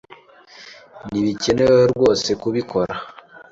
Ntibikenewe 1.09 1.77
rwose 1.91 2.29
kubikora. 2.41 2.93